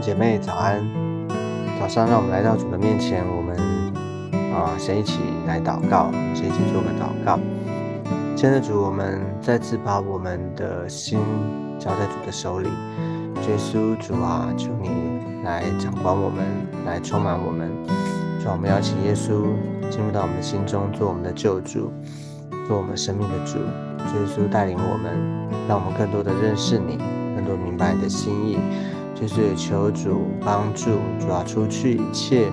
[0.00, 0.82] 姐妹早安，
[1.78, 3.54] 早上让我们来到主的面前，我们
[4.54, 7.38] 啊先一起来祷告，先一起做个祷告。
[8.34, 11.20] 亲爱的主，我们再次把我们的心
[11.78, 14.88] 交在主的手里，耶稣主啊，求你
[15.44, 16.46] 来掌管我们，
[16.86, 17.70] 来充满我们。
[18.42, 19.44] 主，我们邀请耶稣
[19.90, 21.92] 进入到我们心中，做我们的救主，
[22.66, 23.58] 做我们生命的主。
[23.58, 25.12] 耶稣带领我们，
[25.68, 26.96] 让我们更多的认识你，
[27.36, 28.58] 更多明白你的心意。
[29.20, 32.50] 就是求主帮助，主要除去一切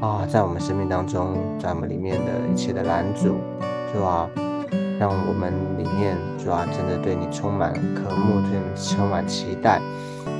[0.00, 3.34] 啊，在我们生命当中，在我们里面的一切的拦阻，
[3.92, 4.30] 主啊，
[5.00, 9.80] 让我们里面主要真的对你充满渴慕，对你充满期待，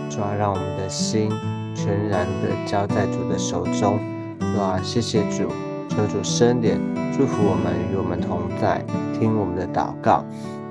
[0.09, 1.29] 主要让我们的心
[1.75, 3.99] 全然的交在主的手中，
[4.39, 5.49] 主啊，谢谢主，
[5.89, 6.79] 求主深点
[7.13, 8.85] 祝福我们，与我们同在，
[9.19, 10.25] 听我们的祷告，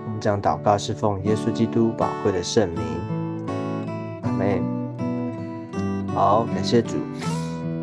[0.05, 3.18] 我们将祷告是奉耶稣基督宝贵的圣名。
[4.39, 4.61] 妹，
[6.15, 6.95] 好，感谢主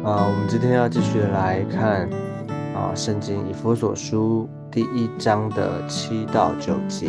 [0.02, 0.24] 啊！
[0.24, 2.08] 我们今天要继续来看
[2.74, 7.08] 啊，《圣经以弗所书》第一章的七到九节。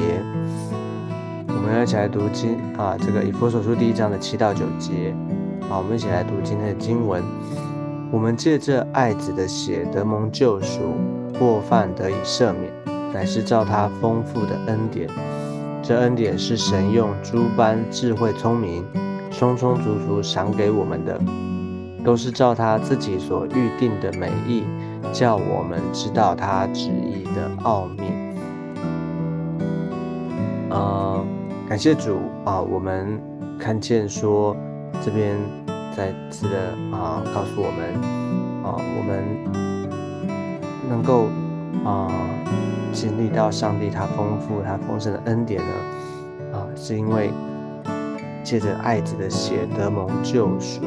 [1.47, 5.15] 我们要一起来读经啊，这个《以弗所书》第一章的七到九节。
[5.69, 7.23] 好，我们一起来读今天的经文。
[8.11, 10.93] 我们借着爱子的血得蒙救赎，
[11.39, 12.69] 过犯得以赦免，
[13.13, 15.09] 乃是照他丰富的恩典。
[15.81, 18.83] 这恩典是神用诸般智慧聪明。
[19.37, 21.21] 充充足足赏给我们的，
[22.03, 24.63] 都是照他自己所预定的美意，
[25.13, 28.05] 叫我们知道他旨意的奥秘。
[30.71, 31.23] 呃，
[31.69, 33.21] 感谢主啊，我们
[33.59, 34.57] 看见说
[35.05, 35.37] 这边
[35.95, 36.57] 再次的
[36.97, 37.93] 啊，告诉我们
[38.63, 39.23] 啊，我们
[40.89, 41.27] 能够
[41.87, 42.09] 啊
[42.91, 45.73] 经历到上帝他丰富他丰盛的恩典呢，
[46.53, 47.31] 啊，是因为。
[48.47, 50.79] 借着爱子的血得蒙救赎，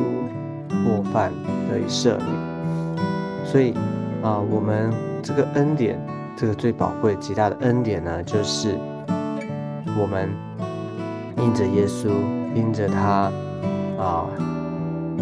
[0.83, 1.31] 过犯
[1.69, 2.27] 得以赦免。
[3.45, 3.75] 所以
[4.23, 4.91] 啊，我们
[5.23, 6.01] 这个恩典，
[6.35, 8.79] 这个最宝贵、极大的恩典呢，就是
[10.01, 10.31] 我们
[11.37, 12.09] 因着耶稣，
[12.55, 13.31] 因着他
[13.99, 14.25] 啊，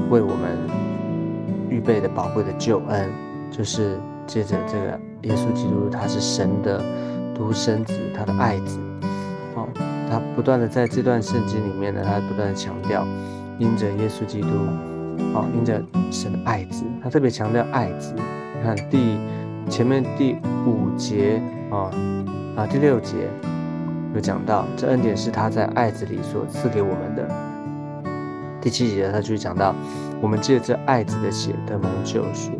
[0.08, 0.56] 为我们
[1.68, 3.10] 预备的宝贵的救恩，
[3.50, 3.98] 就是
[4.28, 6.80] 借着这个耶稣基督，他是神的
[7.34, 8.78] 独生子，他的爱子。
[10.10, 13.06] 他不断的在这段圣经里面呢，他不断的强调，
[13.58, 14.48] 因着耶稣基督，
[15.34, 18.14] 哦，因着神的爱子，他特别强调爱子。
[18.16, 19.18] 你看第
[19.68, 20.36] 前面第
[20.66, 21.90] 五节啊
[22.56, 23.14] 啊第六节
[24.14, 27.28] 有讲到，这恩典是他在爱子里所赐给我们的。
[28.60, 29.74] 第七节他就讲到，
[30.20, 32.52] 我们借着爱子的血得蒙救赎。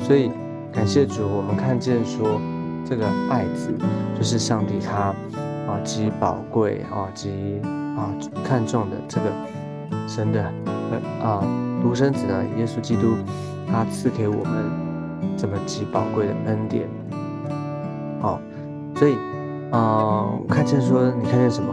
[0.00, 0.30] 所以
[0.72, 2.40] 感谢主，我们看见说
[2.84, 3.72] 这个爱子
[4.18, 5.14] 就是上帝他。
[5.66, 7.60] 啊，极宝贵啊，极
[7.96, 8.12] 啊
[8.44, 9.26] 看重的这个
[10.06, 10.42] 神的
[11.22, 11.42] 啊
[11.82, 13.16] 独生子呢，耶稣基督，
[13.66, 14.64] 他赐给我们
[15.36, 16.86] 这么极宝贵的恩典。
[18.20, 18.40] 好，
[18.94, 19.16] 所以
[19.70, 21.72] 啊，看见说你看见什么？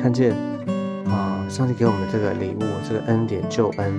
[0.00, 0.34] 看见
[1.06, 3.94] 啊，上帝给我们这个礼物，这个恩典救恩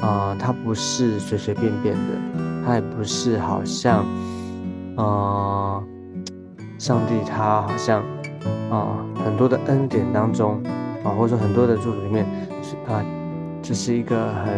[0.00, 2.00] 啊，它不是随随便便的，
[2.64, 4.04] 它也不是好像
[4.96, 5.82] 啊，
[6.78, 8.02] 上帝他好像。
[8.70, 10.62] 啊，很多的恩典当中，
[11.04, 12.26] 啊，或者说很多的祝福里面，
[12.62, 13.04] 是啊，
[13.62, 14.54] 这是一个很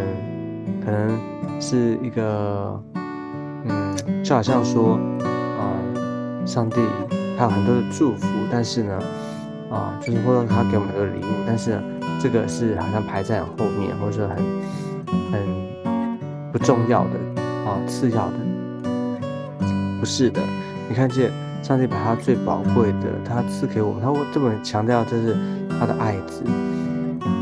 [0.85, 1.19] 可能
[1.59, 2.81] 是一个，
[3.65, 4.99] 嗯，就好像说，
[5.59, 5.75] 啊，
[6.45, 6.81] 上帝
[7.37, 8.99] 他有很多的祝福，但是呢，
[9.69, 11.79] 啊，就是或者他给我们很多礼物，但是，
[12.19, 14.37] 这个是好像排在后面，或者说很
[15.31, 18.33] 很不重要的，啊，次要的，
[19.99, 20.41] 不是的，
[20.87, 21.42] 你看见。
[21.63, 24.01] 上帝把他最宝贵的，他赐给我们。
[24.03, 25.33] 他这么强调，这是
[25.79, 26.43] 他的爱子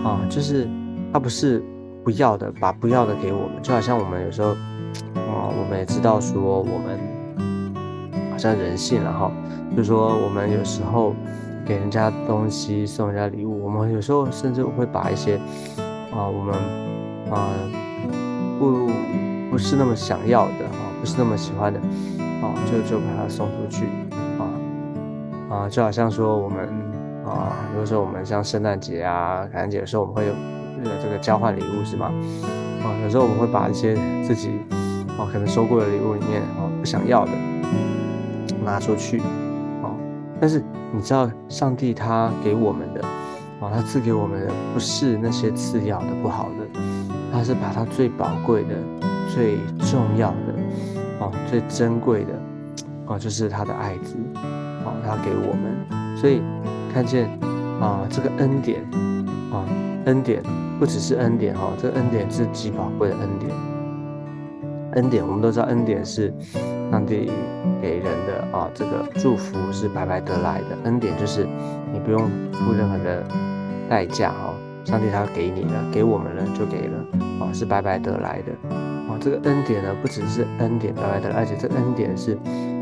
[0.05, 0.69] 啊，就是
[1.11, 1.61] 他不是
[2.03, 3.61] 不要的，把不要的给我们。
[3.63, 4.49] 就好像我们有时候
[5.15, 6.99] 啊，我们也知道说，我们
[8.31, 9.31] 好像人性了哈，
[9.71, 11.15] 就是说我们有时候
[11.65, 15.37] 给人家东西，送人家礼物，我们有时候甚至会把一些
[16.13, 16.55] 啊，我们
[17.31, 17.49] 啊
[18.59, 18.87] 不
[19.49, 23.85] 不是那么想要的啊，不是那么喜欢的啊，就就把它送出去。
[25.51, 26.65] 啊，就好像说我们
[27.25, 30.33] 啊，有时候我们像圣诞节啊、感恩节的时候，我们会有
[31.03, 32.05] 这个交换礼物，是吗？
[32.83, 33.93] 啊，有时候我们会把一些
[34.25, 34.59] 自己
[35.17, 37.31] 啊可能收过的礼物里面啊不想要的
[38.63, 39.19] 拿出去，
[39.83, 39.91] 啊，
[40.39, 40.63] 但是
[40.93, 43.01] 你知道上帝他给我们的
[43.59, 46.79] 啊，他赐给我们的不是那些次要的、不好的，
[47.29, 48.69] 他是把他最宝贵的、
[49.27, 52.33] 最重要的、啊最珍贵的
[53.05, 54.15] 啊，就是他的爱子。
[55.05, 56.41] 他给我们，所以
[56.93, 57.29] 看见
[57.79, 58.81] 啊，这个恩典
[59.51, 59.65] 啊，
[60.05, 60.41] 恩典
[60.79, 63.51] 不只是恩典哈，这个恩典是极宝贵的恩典。
[64.93, 66.33] 恩典我们都知道，恩典是
[66.91, 67.31] 上帝
[67.81, 70.77] 给人的啊，这个祝福是白白得来的。
[70.83, 71.47] 恩典就是
[71.93, 73.23] 你不用付任何的
[73.89, 74.53] 代价哈，
[74.83, 76.97] 上帝他给你了，给我们了就给了
[77.39, 78.69] 啊，是白白得来的
[79.07, 79.17] 啊。
[79.21, 82.37] 这个恩典呢，不只是恩典白白得来，而且这恩典是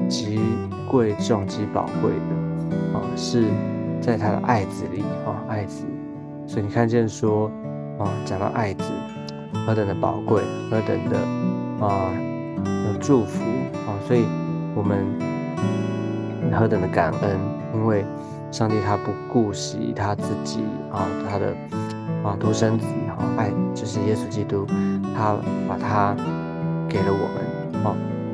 [0.10, 0.42] 极
[0.90, 3.46] 贵重、极宝贵的啊，是
[4.02, 5.86] 在他的爱子里啊，爱子。
[6.48, 7.50] 所以你看见说
[8.00, 8.84] 啊，讲到爱子
[9.66, 11.18] 何等的宝贵，何等的。
[11.80, 12.12] 啊，
[12.92, 13.42] 有祝福
[13.88, 14.26] 啊，所以
[14.76, 14.98] 我们
[16.52, 17.40] 何等的感恩，
[17.74, 18.04] 因为
[18.52, 20.60] 上帝他不顾惜他自己
[20.92, 21.56] 啊，他的
[22.22, 24.66] 啊独生子啊，爱就是耶稣基督，
[25.16, 25.38] 他
[25.70, 26.14] 把他
[26.90, 27.49] 给了我们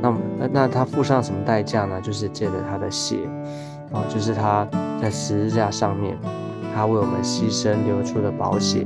[0.01, 0.17] 那
[0.51, 1.99] 那他付上什么代价呢？
[2.01, 3.19] 就是借着他的血
[3.91, 4.67] 啊，就是他
[5.01, 6.17] 在十字架上面，
[6.73, 8.85] 他为我们牺牲流出的宝血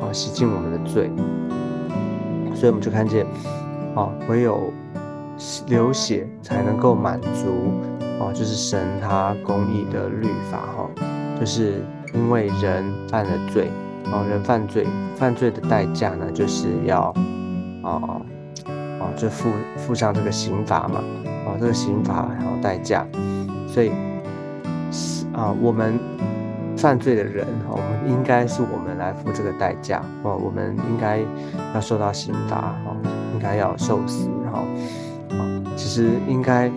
[0.00, 1.10] 啊，洗净我们的罪。
[2.54, 3.26] 所以我们就看见。
[3.96, 4.72] 啊，唯有
[5.66, 7.72] 流血才能够满足
[8.20, 10.88] 啊，就是神他公义的律法哈，
[11.40, 11.84] 就是
[12.14, 13.68] 因为人犯了罪
[14.12, 14.86] 啊，人犯罪，
[15.16, 17.12] 犯罪的代价呢，就是要
[17.82, 18.22] 啊
[19.16, 21.00] 就付付上这个刑罚嘛，
[21.46, 23.06] 啊，这个刑罚还有代价，
[23.66, 23.90] 所以
[25.32, 25.98] 啊，我们
[26.76, 31.20] 犯罪的人，我们应该是我们来付这个代价哦，我们应该
[31.74, 32.96] 要受到刑罚哦。
[33.32, 34.58] 应该要受死，然后
[35.30, 35.40] 啊，
[35.74, 36.68] 其实应该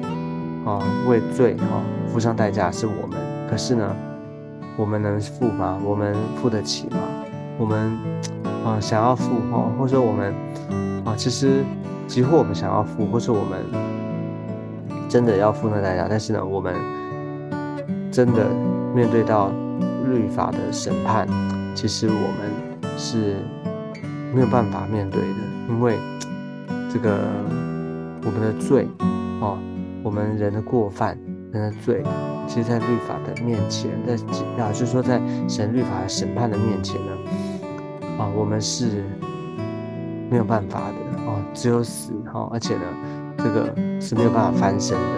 [0.66, 3.20] 啊为罪哈付上代价是我们，
[3.52, 3.94] 可是呢，
[4.78, 5.78] 我们能付吗？
[5.84, 7.00] 我们付得起吗？
[7.58, 7.92] 我们
[8.64, 10.34] 啊想要付哈，或者说我们
[11.04, 11.66] 啊其实
[12.08, 13.64] 几乎我们想要付，或是我们
[15.10, 16.74] 真的要付那代价，但是呢，我们
[18.12, 18.50] 真的
[18.94, 19.52] 面对到
[20.06, 21.28] 律法的审判，
[21.76, 23.38] 其实我们是
[24.34, 25.28] 没有办法面对的，
[25.70, 25.98] 因为。
[26.94, 27.22] 这个
[28.24, 28.88] 我们的罪
[29.42, 29.58] 哦，
[30.04, 31.18] 我们人的过犯，
[31.52, 32.04] 人的罪，
[32.48, 34.14] 其实，在律法的面前，在
[34.64, 37.12] 啊，就是说，在神律法审判的面前呢，
[38.20, 39.04] 啊，我们是
[40.30, 40.96] 没有办法的，
[41.54, 42.84] 只有死哈，而且呢，
[43.38, 45.16] 这个是没有办法翻身的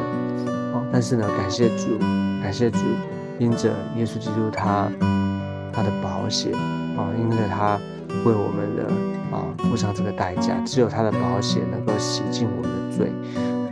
[0.73, 0.85] 哦。
[0.91, 1.97] 但是呢，感谢主，
[2.41, 2.79] 感谢主，
[3.39, 4.89] 因着耶稣基督他
[5.73, 6.53] 他的保险
[6.97, 7.79] 啊，因着他
[8.25, 8.91] 为我们的。
[9.31, 13.11] 啊，付上这个代价，只有他的保险能够洗净我们的罪，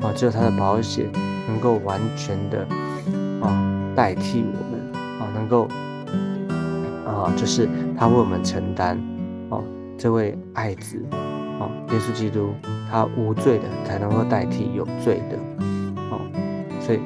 [0.01, 1.07] 啊，只有他的保险
[1.48, 2.66] 能够完全的
[3.39, 4.81] 啊代替我们，
[5.21, 5.68] 啊，能够
[7.06, 9.00] 啊，就是他为我们承担，
[9.50, 9.63] 哦，
[9.95, 11.06] 这位爱子，
[11.59, 12.53] 哦，耶稣基督，
[12.89, 15.38] 他无罪的才能够代替有罪的，
[16.11, 16.19] 哦，
[16.79, 17.00] 所以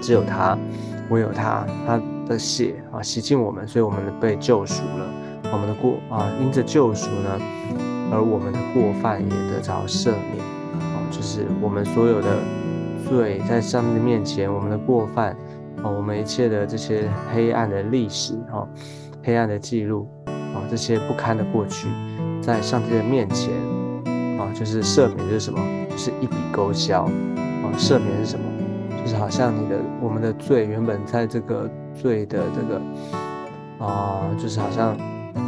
[0.00, 0.58] 只有他，
[1.10, 5.14] 唯有他，他的血啊洗净我们，所以我们被救赎了。
[5.50, 7.40] 我们的过啊，因着救赎呢，
[8.12, 10.44] 而我们的过犯也得着赦免
[10.74, 12.28] 啊，就是我们所有的
[13.08, 15.34] 罪在上帝的面前，我们的过犯
[15.82, 18.68] 啊，我们一切的这些黑暗的历史哈，
[19.24, 21.88] 黑暗的记录啊，这些不堪的过去，
[22.40, 23.52] 在上帝的面前
[24.38, 25.60] 啊，就是赦免就是什么？
[25.90, 28.44] 就是一笔勾销啊，赦免是什么？
[29.02, 32.80] 就是好像你的我们的罪原本在这个罪的这个
[33.84, 34.96] 啊，就是好像。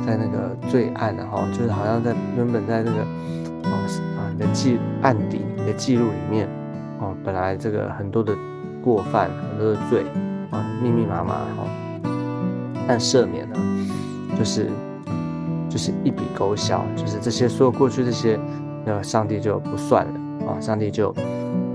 [0.06, 3.00] 在那个最暗的哈，就是好像在原本在那个
[3.68, 3.73] 啊
[4.16, 6.49] 啊你的记案底你的记录里面
[7.00, 8.35] 哦，本来这个很多的
[8.82, 10.06] 过犯很多的罪
[10.50, 11.66] 啊密密麻麻哈，
[12.88, 13.56] 但赦免呢，
[14.38, 14.70] 就是
[15.70, 18.38] 就是一笔勾销，就是这些所有过去这些，
[18.84, 21.10] 那上帝就不算了啊，上帝就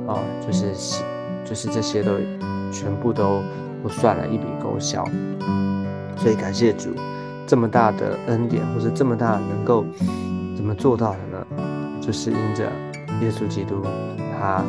[0.06, 0.74] 啊就是
[1.44, 2.12] 就是这些都
[2.72, 3.42] 全部都
[3.82, 5.04] 不算了，一笔勾销，
[6.18, 6.90] 所以感谢主。
[7.48, 9.86] 这么大的恩典，或者这么大能够
[10.56, 11.48] 怎么做到的呢？
[12.02, 12.64] 就是因着
[13.22, 13.84] 耶稣基督，
[14.34, 14.64] 他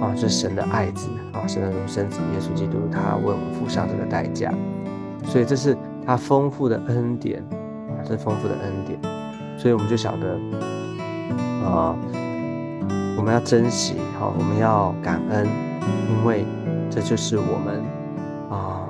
[0.00, 4.50] 啊，是神的爱子啊，神的独生子耶稣基督，他为我们付上这个代价，
[5.26, 5.76] 所以这是
[6.06, 7.44] 他丰富的恩典
[8.04, 8.98] 是，丰富的恩典，
[9.58, 10.38] 所以我们就晓得
[11.64, 11.94] 啊，
[13.16, 15.46] 我们要珍惜哈，我们要感恩，
[16.08, 16.44] 因为
[16.90, 17.82] 这就是我们
[18.50, 18.88] 啊，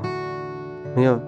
[0.95, 1.19] 没有。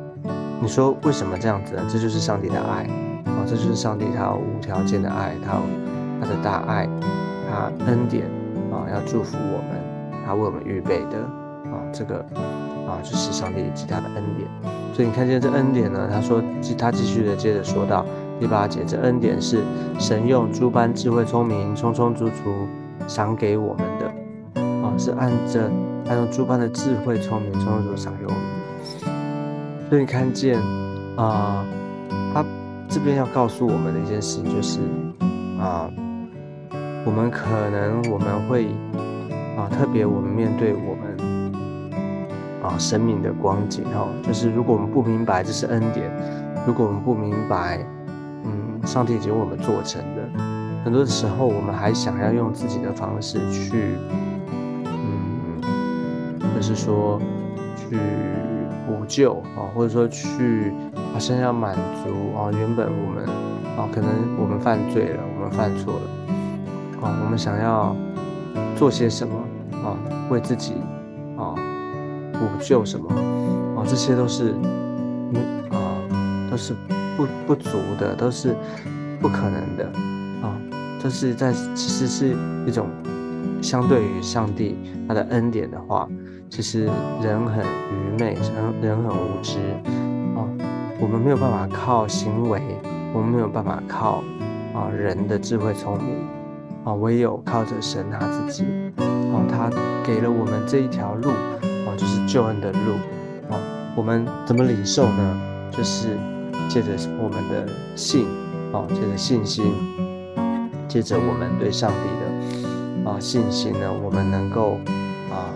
[0.60, 1.82] 你说为什么这样子呢？
[1.90, 2.84] 这就是上帝的爱
[3.24, 3.42] 啊！
[3.44, 5.58] 这就是上帝他无条件的爱，他
[6.20, 6.88] 他的大爱，
[7.50, 8.26] 他恩典
[8.70, 11.18] 啊，要祝福我们，他为我们预备的
[11.72, 12.24] 啊，这个
[12.86, 14.48] 啊，就是上帝其他的恩典。
[14.94, 16.08] 所以你看见这恩典呢？
[16.12, 16.42] 他说，
[16.76, 18.04] 他继续的接着说到
[18.38, 19.62] 第八节，这恩典是
[19.98, 22.68] 神用诸般智慧聪明，充充足足
[23.08, 25.70] 赏给我们的啊，是按着
[26.08, 30.60] 按照诸般的智慧聪明，充充足足赏给我们的啊是按着按照诸般的智慧聪足赏给我们所以你看见
[31.16, 31.64] 啊，
[32.34, 32.44] 他
[32.88, 34.80] 这边要告诉我们的一件事情就是
[35.58, 35.88] 啊，
[37.06, 38.66] 我们可能我们会
[39.56, 41.31] 啊，特别我们面对我们
[42.62, 46.10] 啊生命的光景哈，就是如果我们不明白这是恩典，
[46.66, 47.84] 如果我们不明白，
[48.44, 50.22] 嗯，上帝已经为我们做成的，
[50.84, 53.96] 很多的时候我们还想要用自己的方式去，
[54.84, 55.60] 嗯，
[56.56, 57.20] 就是说
[57.76, 57.98] 去
[58.86, 60.72] 补救啊，或者说去。
[61.12, 63.26] 好像要满足啊，原本我们
[63.76, 64.08] 啊，可能
[64.40, 66.00] 我们犯罪了，我们犯错了，
[67.02, 67.94] 啊，我们想要
[68.76, 69.34] 做些什么
[69.84, 69.92] 啊，
[70.30, 70.72] 为自己
[72.42, 73.08] 补救什么
[73.76, 74.54] 啊，这些都是
[75.30, 75.38] 没
[75.70, 75.78] 啊，
[76.50, 76.74] 都是
[77.16, 78.56] 不不足的，都是
[79.20, 79.84] 不可能的
[80.42, 80.58] 啊，
[81.00, 82.88] 这是在其实是一种
[83.62, 86.08] 相对于上帝他的恩典的话，
[86.50, 86.90] 其实
[87.22, 89.58] 人很愚昧，人人很无知。
[90.36, 90.42] 啊
[91.00, 92.60] 我们没有办法靠行为，
[93.12, 94.22] 我们没有办法靠
[94.72, 96.16] 啊人的智慧聪明
[96.84, 98.64] 啊，唯有靠着神他自己
[98.98, 99.70] 啊，他
[100.04, 101.30] 给了我们这一条路，
[102.32, 102.94] 救恩的路
[103.50, 103.60] 啊。
[103.94, 105.40] 我们怎么领受呢？
[105.70, 106.16] 就是
[106.66, 108.26] 借着我们的信
[108.72, 109.70] 啊，借着信心，
[110.88, 114.78] 借着我们对上帝的啊信心呢，我们能够
[115.30, 115.52] 啊，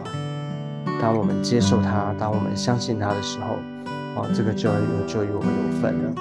[1.01, 3.57] 当我们接受他，当我们相信他的时候。
[4.19, 6.15] 哦，这个就有就与我们有份了。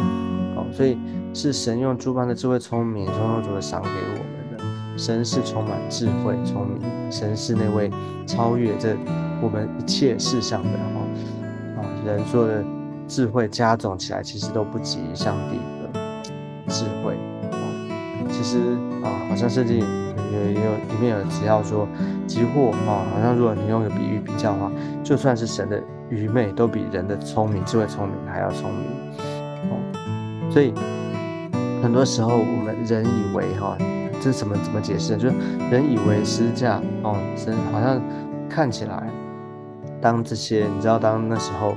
[0.55, 0.97] 哦，所以
[1.33, 4.63] 是神用诸般的智慧聪明，从头主的赏给我们的。
[4.97, 7.89] 神是充满智慧聪明，神是那位
[8.27, 8.97] 超越这
[9.42, 10.70] 我们一切事项的。
[10.96, 11.01] 哦，
[11.77, 12.63] 啊，人说的
[13.08, 15.58] 智慧加总起来，其实都不及上帝
[15.94, 16.00] 的
[16.68, 17.15] 智慧。
[17.51, 18.60] 哦，其实
[19.04, 21.88] 啊，好像圣经有有里面有提到说，
[22.27, 24.72] 几乎啊，好像如果你用个比喻比较的话，
[25.04, 25.82] 就算是神的。
[26.08, 28.86] 愚昧都比人的聪明、智慧聪明还要聪明，
[29.72, 30.72] 哦，所以
[31.82, 33.75] 很多时候我们人以为哈，
[34.22, 35.18] 这怎么怎么解释？
[35.18, 35.36] 就是
[35.72, 38.00] 人以为是这样哦，神好像
[38.48, 39.04] 看起来，
[40.05, 41.75] 当这些你知道，当那时候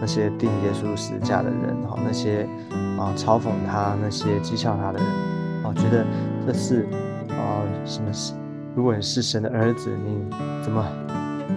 [0.00, 2.48] 那些定耶稣十字架的人哈，那些
[2.98, 5.06] 啊嘲讽他、那些讥笑他的人，
[5.64, 6.02] 哦，觉得
[6.46, 6.88] 这是
[7.28, 8.32] 啊什么是？
[8.74, 10.82] 如果你是神的儿子，你怎么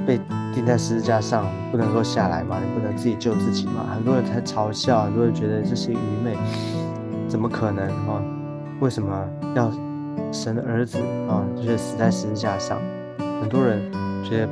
[0.05, 0.19] 被？
[0.53, 2.57] 钉在十字架上，不能够下来嘛？
[2.59, 3.85] 你不能自己救自己嘛？
[3.95, 6.35] 很多人在嘲笑，很多人觉得这是愚昧，
[7.29, 8.21] 怎么可能啊？
[8.81, 9.09] 为什么
[9.55, 9.71] 要
[10.29, 10.97] 神的儿子
[11.29, 12.77] 啊，就是死在十字架上？
[13.39, 13.81] 很多人
[14.25, 14.49] 觉得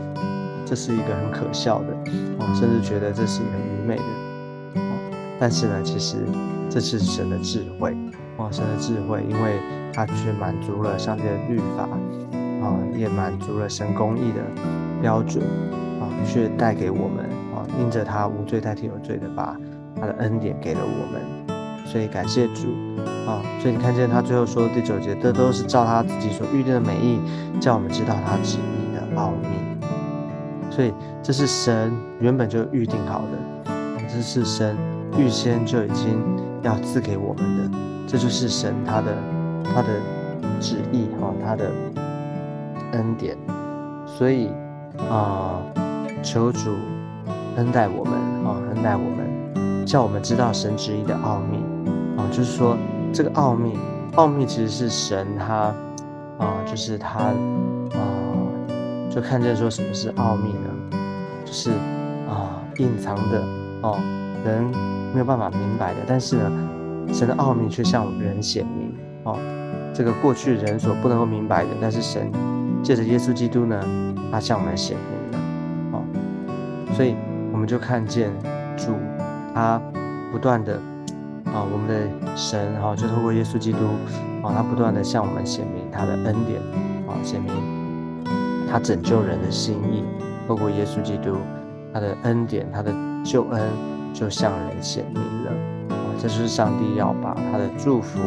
[0.70, 1.96] 这是一个很可笑的，
[2.38, 4.04] 啊，甚至觉得这是一个很愚昧的。
[5.40, 6.18] 但是呢，其实
[6.70, 7.98] 这是神的智慧，
[8.38, 9.60] 哇，神的智慧，因为
[9.92, 11.90] 它却满足了上帝的律法，
[12.62, 14.44] 啊，也满足了神公义的
[15.02, 15.44] 标准
[16.00, 16.06] 啊。
[16.24, 19.58] 却带给我们啊，因着他无罪代替有罪的，把
[20.00, 22.68] 他的恩典给了我们，所以感谢主
[23.26, 23.42] 啊！
[23.60, 27.20] 所以你看见他最后说第九节，这都是照他自己所预定的美意，
[27.60, 29.59] 叫我们知道他旨意的奥秘。
[30.80, 33.74] 所以这是神原本就预定好的，
[34.08, 34.78] 这是神
[35.18, 36.24] 预先就已经
[36.62, 39.14] 要赐给我们的，这就是神他的
[39.62, 39.90] 他的
[40.62, 41.70] 旨意哈，他的
[42.94, 43.38] 恩典。
[44.06, 44.48] 所以
[45.10, 45.60] 啊。
[46.22, 46.76] 求主
[47.56, 48.14] 恩待我们
[48.46, 51.58] 啊，恩待我们，叫我们知道神旨意的奥秘
[52.18, 52.28] 啊。
[52.32, 52.78] 就是说，
[53.14, 53.78] 这个奥秘，
[54.16, 55.74] 奥秘其实是神他
[56.38, 57.34] 啊，就是他，
[59.20, 60.98] 就看见说什么是奥秘呢？
[61.44, 61.72] 就是
[62.30, 63.44] 啊，隐藏的
[63.82, 64.00] 哦，
[64.46, 64.64] 人
[65.14, 66.00] 没有办法明白的。
[66.08, 66.50] 但是呢，
[67.12, 68.94] 神的奥秘却向人显明
[69.26, 69.38] 哦。
[69.94, 72.32] 这个过去人所不能够明白的，但是神
[72.82, 73.84] 借着耶稣基督呢，
[74.32, 75.46] 他向我们显明了。
[75.92, 76.04] 哦。
[76.94, 77.14] 所以
[77.52, 78.32] 我们就看见
[78.78, 78.94] 主，
[79.54, 79.82] 他
[80.32, 80.76] 不断的
[81.48, 83.80] 啊，我们的神哈，就透过耶稣基督
[84.44, 86.62] 啊，他不断的向我们显明他的恩典
[87.06, 87.52] 啊，显明
[88.70, 90.04] 他拯救人的心意。
[90.48, 91.38] 透过耶稣基督，
[91.94, 93.62] 他的恩典，他的救恩
[94.14, 95.52] 就向人显明了。
[96.22, 98.20] 这就是上帝要把他的祝福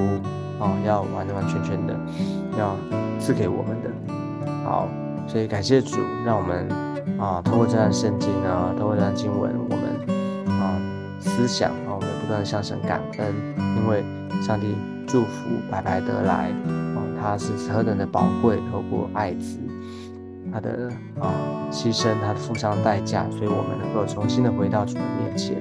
[0.61, 1.95] 啊，要完完全全的
[2.59, 2.77] 要
[3.19, 3.91] 赐给我们的。
[4.65, 4.89] 好，
[5.27, 6.69] 所以感谢主，让我们。
[7.19, 10.81] 啊，通过这段圣经呢，通过这段经文，我们啊
[11.21, 13.33] 思想啊，我们不断向神感恩，
[13.77, 14.03] 因为
[14.41, 14.75] 上帝
[15.07, 16.51] 祝福白白得来
[16.95, 19.59] 啊，他是何等的宝贵，透过爱子，
[20.53, 21.33] 他的啊
[21.71, 25.57] 牺牲，他的付上代价，所以我们能够重新的回到主的面前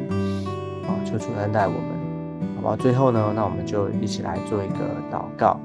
[0.86, 2.76] 啊，求主恩待我们，好吧？
[2.78, 4.76] 最后呢，那我们就一起来做一个
[5.12, 5.60] 祷告，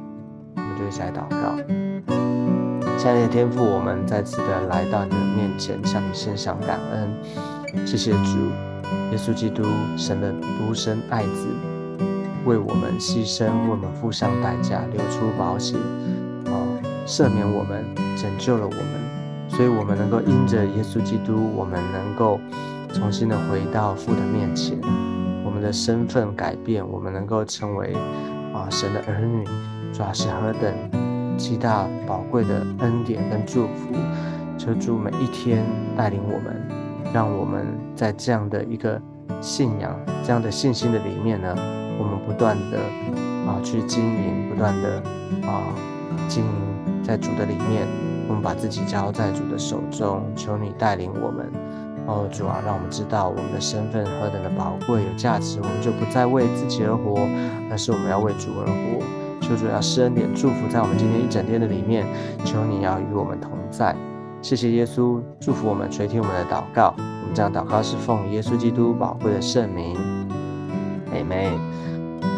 [0.54, 1.56] 我们就一起来祷告。
[2.96, 7.86] 亲爱的天父，我们再次的来到你的面前，向你献上感恩。
[7.86, 8.38] 谢谢主，
[9.12, 9.64] 耶稣基督，
[9.96, 11.46] 神的独生爱子，
[12.46, 15.76] 为我们牺牲，为我们付上代价，流出宝血，
[16.46, 16.56] 啊，
[17.06, 17.84] 赦免我们，
[18.16, 18.82] 拯救了我们，
[19.56, 22.38] 所以我们能够因着耶稣基督，我们能够
[22.92, 24.78] 重新的回到父的面前，
[25.42, 27.94] 我们的身份改变，我们能够成为
[28.52, 29.44] 啊神的儿女，
[29.94, 33.94] 主要是何等极大宝贵的恩典跟祝福，
[34.58, 35.64] 求主每一天
[35.96, 36.62] 带领我们，
[37.14, 39.00] 让我们在这样的一个。
[39.38, 39.94] 信仰
[40.24, 41.54] 这样的信心的里面呢，
[41.98, 42.78] 我们不断的
[43.46, 44.96] 啊去经营，不断的
[45.46, 45.60] 啊
[46.26, 47.86] 经营在主的里面，
[48.28, 51.50] 我们把自己交在主的手中，求你带领我们。
[52.06, 57.20] 哦，主啊，让我们知道我们的身份何等的宝贵有价值，我们就不再为自己而活，
[57.68, 59.04] 而是我们要为主而活。
[59.40, 62.06] 求主要施恩典祝福在我们今天一整天的里面，
[62.44, 63.94] 求你要与我们同在。
[64.40, 66.94] 谢谢耶稣，祝福我们垂听我们的祷告。
[66.96, 69.96] 我们这样祷告是奉耶稣基督宝贵的圣名，
[71.10, 71.50] 妹妹。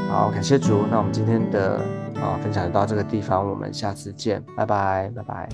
[0.08, 0.86] 好，感谢主。
[0.90, 1.78] 那我们今天的
[2.20, 5.48] 啊分享到这个地方，我们下次见，拜拜，拜拜。